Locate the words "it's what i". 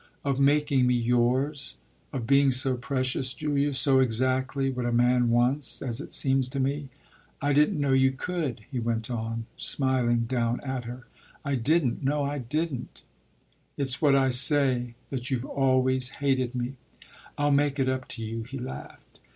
13.77-14.29